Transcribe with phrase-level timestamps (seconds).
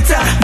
[0.00, 0.39] 있다.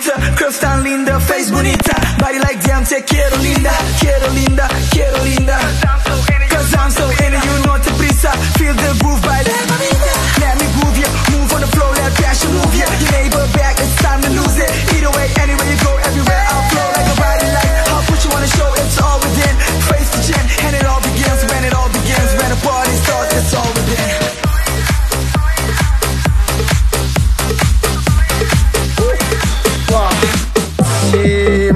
[0.00, 1.94] Señorita, curls tan linda, face bonita.
[2.18, 5.58] Body like Diante, quiero linda, quiero linda, quiero linda.
[6.48, 8.30] Cause I'm so into you, no te prisa.
[8.58, 9.42] Feel the groove, by
[10.40, 12.86] Let me groove ya, move on the floor, let passion move ya.
[13.00, 14.70] Your neighbor back, it's time to lose it.
[14.96, 15.99] Either way, anywhere you go,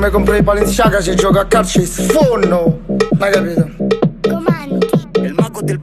[0.05, 2.81] Sì, mi comprei i Balenciaga, ci gioco a calcio e sfonno.
[3.19, 3.71] Hai capito?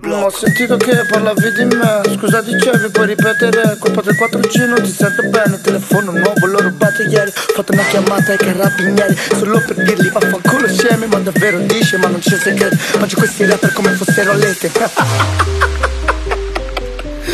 [0.04, 2.02] Ma ho sentito che parlavi di me.
[2.16, 3.78] Scusa dicevi puoi ripetere.
[3.80, 5.60] Colpa del 4G non ti sento bene.
[5.60, 7.32] Telefono nuovo l'ho rubato ieri.
[7.32, 9.16] Ho fatto una chiamata ai carabinieri.
[9.16, 12.76] Solo per dirgli vaffanculo scemi Ma davvero dice ma non c'è segreto.
[12.76, 14.70] Faccio questi rapper come fossero lete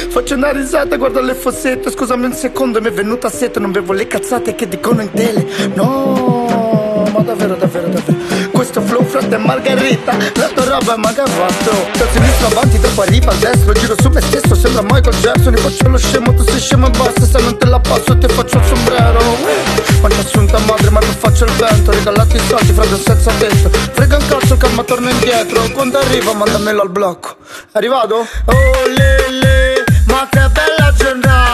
[0.09, 1.91] Faccio una risata, guardo le fossette.
[1.91, 3.59] Scusami un secondo, mi è venuta sete.
[3.59, 5.45] Non bevo le cazzate che dicono in tele.
[5.75, 6.46] No,
[7.17, 8.49] ma davvero, davvero, davvero.
[8.51, 13.31] Questo flow frate e margherita La tua roba è magavato Da sinistra avanti, dopo arriva
[13.31, 16.59] a destra Giro su me stesso, sembra Michael Jackson Io faccio lo scemo, tu sei
[16.59, 19.19] scemo e basta Se non te la passo ti faccio il sombrero.
[20.01, 21.91] Ma assunta madre, ma non faccio il vento?
[21.91, 23.69] Regalati i soldi, frate, senza tetto.
[23.69, 25.61] Frega un cazzo, calma, torna indietro.
[25.73, 27.37] Quando arriva, mandamelo al blocco.
[27.73, 28.15] Arrivato?
[28.45, 31.46] Oh, lele ma che bella giornata,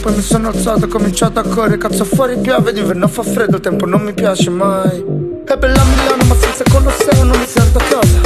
[0.00, 3.62] Poi mi sono alzato, ho cominciato a correre Cazzo fuori piove, d'inverno fa freddo Il
[3.62, 5.04] tempo non mi piace mai.
[5.44, 8.20] È bella Milano ma senza Colosseo non mi sento a casa.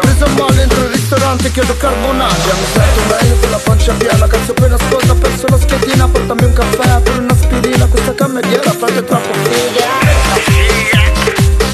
[0.00, 2.32] Preso male entro il ristorante chiedo carbonara.
[2.34, 6.06] Mi sento meglio con la pancia piena Cazzo appena ascolta perso la schedina.
[6.06, 9.86] Portami un caffè per un'aspirina Questa cameriera frate troppo figa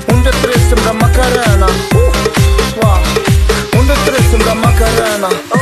[0.07, 1.67] Un, due, tre sembra Macarena.
[1.67, 2.99] Uh, wow.
[3.75, 5.60] Un, due, tre sembra Macarena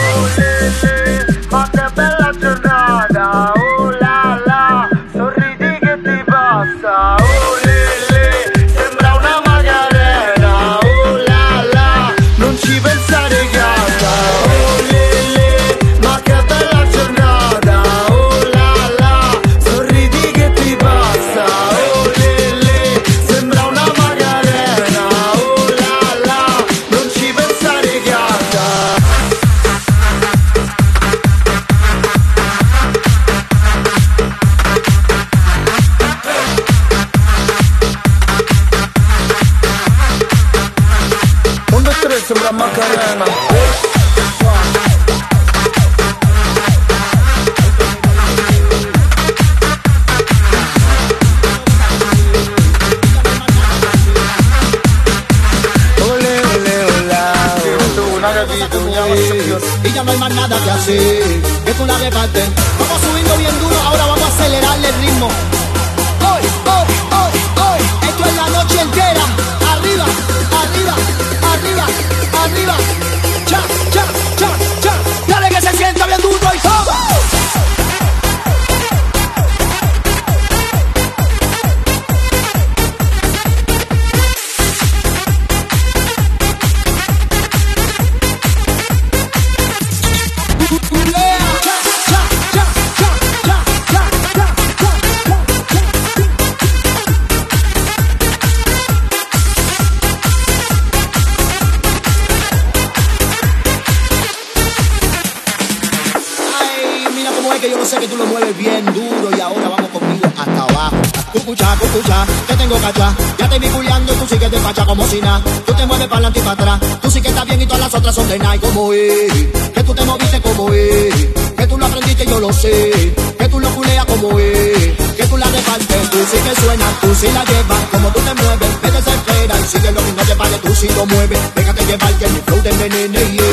[118.61, 119.33] como es.
[119.75, 121.15] Que tú te moviste como es.
[121.57, 123.15] Que tú lo aprendiste yo lo sé.
[123.39, 124.97] Que tú lo culeas como es.
[125.17, 127.85] Que tú la repartes, tú sí que suenas, tú sí la llevas.
[127.91, 131.07] Como tú te mueves, te desesperas y sigue lo que no te tú sí lo
[131.07, 131.39] mueves.
[131.55, 133.45] Déjate llevar que mi flow te envenene, yeah.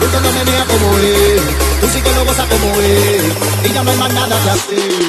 [0.00, 1.42] Tú te lo meneas como es.
[1.80, 3.70] Tú sí que lo gozas como es.
[3.70, 4.99] Y ya no hay más nada que hacer.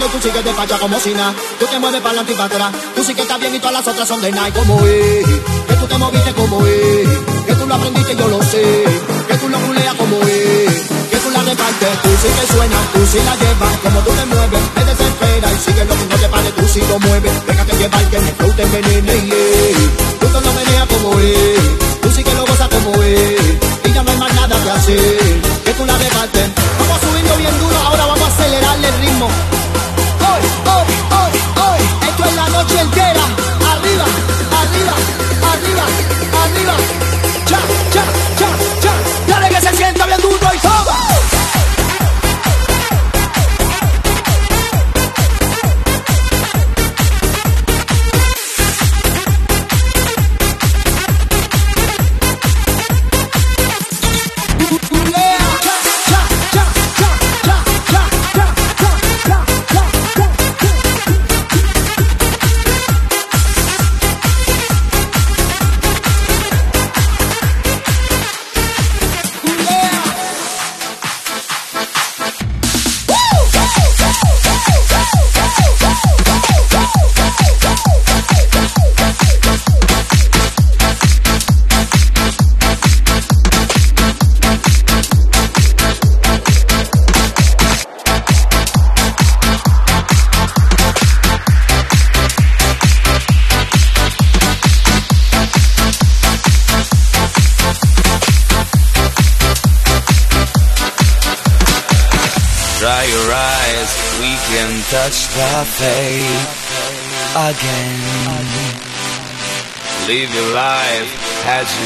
[0.00, 1.34] Culiando, tú sigues de facha como si nada.
[1.58, 2.72] Tú te mueves para adelante y para atrás.
[2.94, 5.26] Tú sí que estás bien y todas las otras son de night como es
[5.68, 7.08] Que tú te moviste como es
[7.46, 8.84] Que tú lo aprendiste, yo lo sé.
[9.28, 10.72] Que tú lo culeas como es
[11.10, 14.26] Que tú la repartes, tú sí que suenas Tú sí la llevas, como tú te
[14.26, 15.52] mueves Te desesperas.
[15.52, 18.30] Y sigue lo que no te pare Tú sí lo mueves, déjate llevar que mi
[18.30, 19.99] flow te envenene yeah.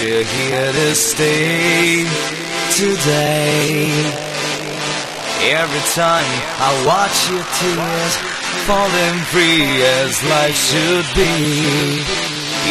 [0.05, 2.05] You're here to stay
[2.77, 3.89] today.
[5.49, 6.29] Every time
[6.61, 8.15] I watch your tears
[8.69, 9.65] falling free
[10.01, 12.05] as life should be.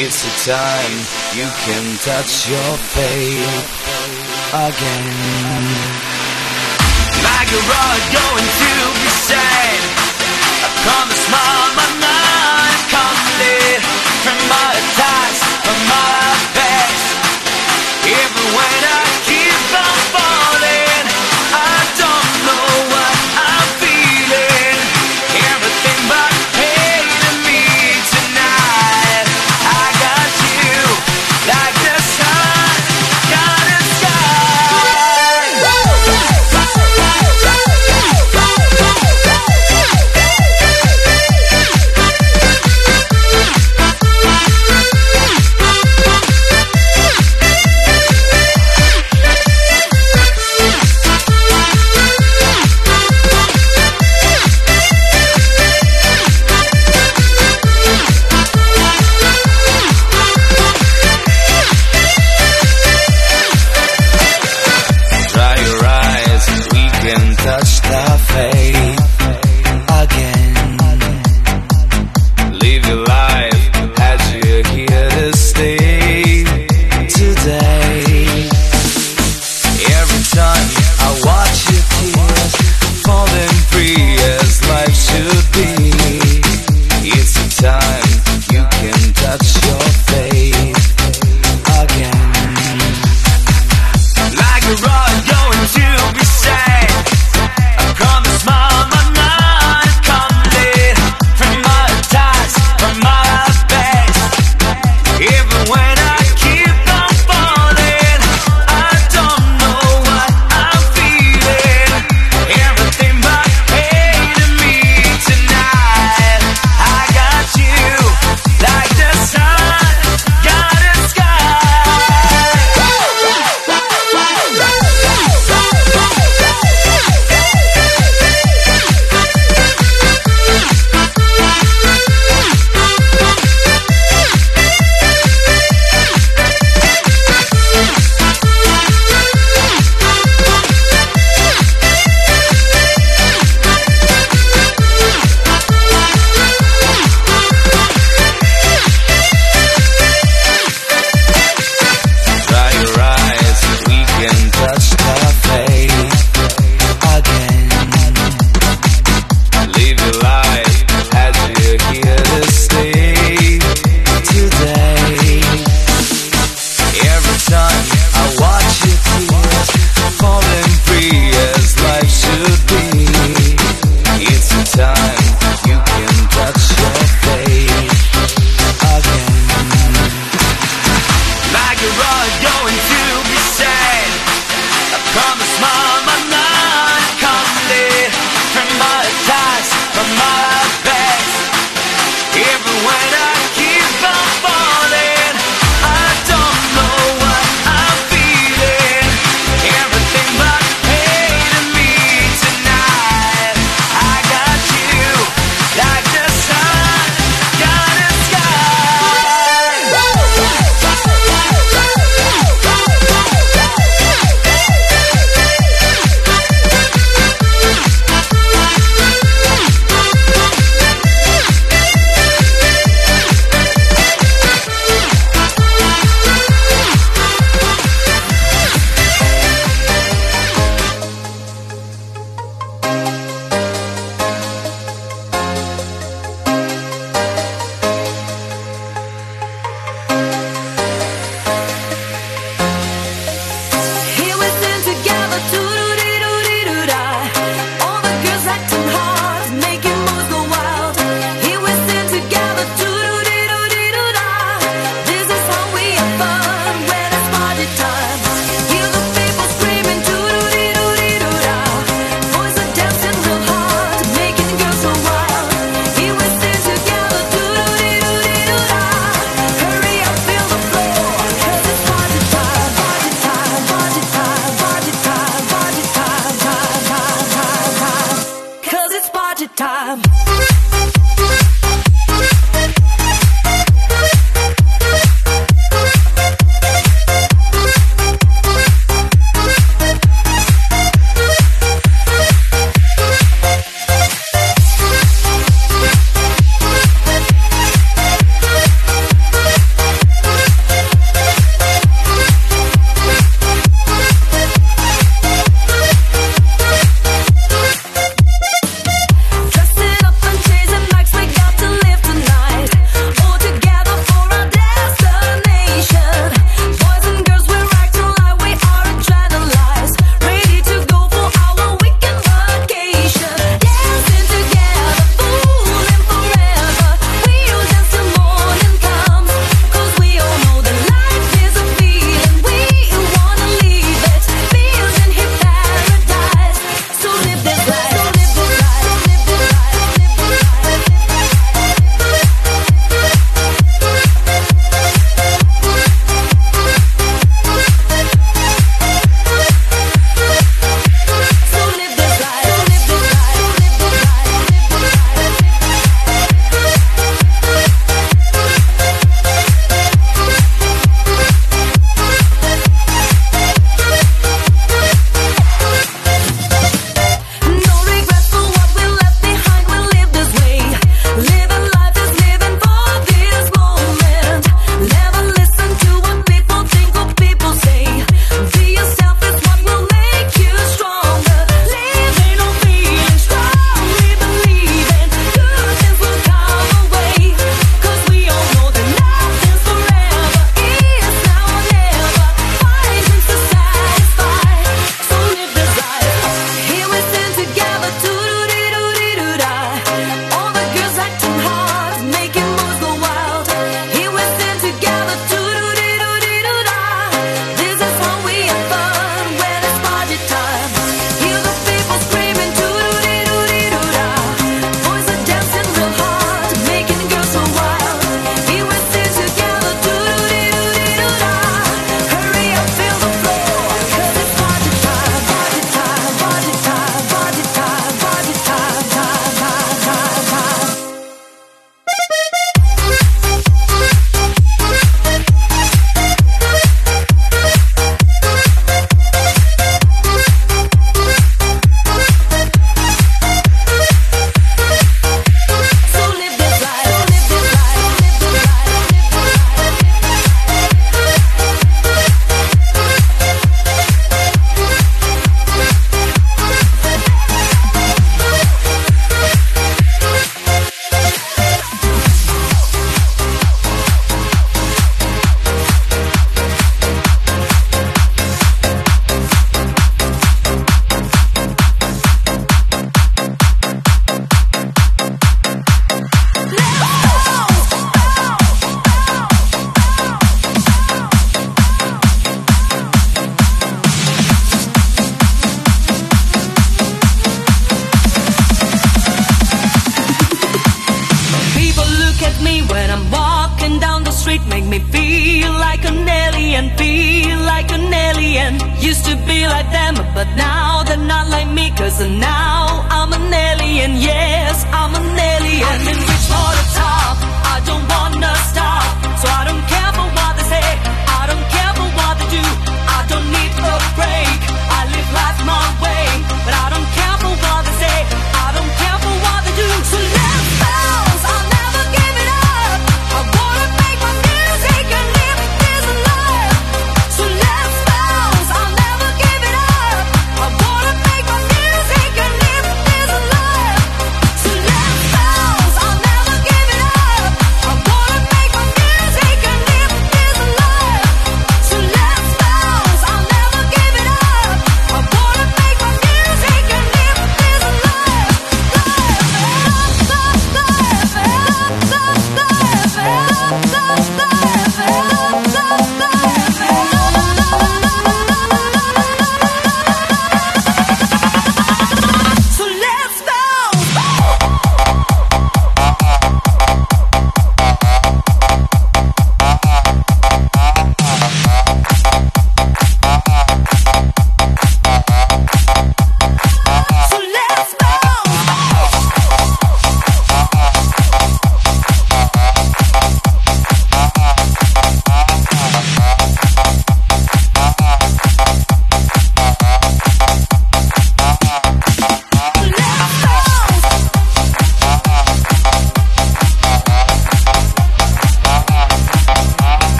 [0.00, 0.94] It's the time
[1.36, 3.44] you can touch your fate
[4.52, 5.68] again.
[7.28, 7.50] Like
[8.16, 8.77] going to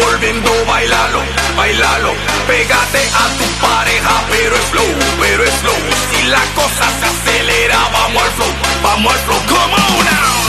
[0.00, 1.20] envolviendo, bailalo,
[1.56, 2.14] bailalo.
[2.46, 4.86] Pégate a tu pareja, pero es flow,
[5.20, 5.76] pero es flow.
[6.10, 10.39] Si la cosa se acelera, vamos al flow, vamos al flow.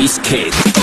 [0.00, 0.77] Ice Kid.